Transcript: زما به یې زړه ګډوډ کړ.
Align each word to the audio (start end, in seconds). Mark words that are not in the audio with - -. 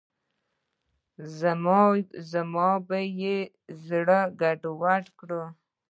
زما 2.33 2.69
به 2.87 2.99
یې 3.21 3.37
زړه 3.85 4.19
ګډوډ 4.41 5.05
کړ. 5.19 5.29